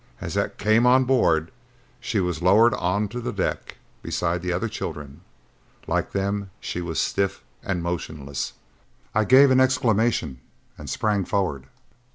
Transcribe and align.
As 0.19 0.33
the 0.33 0.49
came 0.49 0.87
on 0.87 1.03
board, 1.03 1.51
she 1.99 2.19
was 2.19 2.41
lowered 2.41 2.73
onto 2.73 3.21
the 3.21 3.31
deck 3.31 3.77
beside 4.01 4.41
the 4.41 4.51
other 4.51 4.67
children. 4.67 5.21
Like 5.85 6.11
them, 6.11 6.49
she 6.59 6.81
was 6.81 6.99
stiff 6.99 7.43
and 7.61 7.83
motionless. 7.83 8.53
I 9.13 9.25
gave 9.25 9.51
an 9.51 9.59
exclamation 9.59 10.39
and 10.75 10.89
sprang 10.89 11.23
forward. 11.23 11.67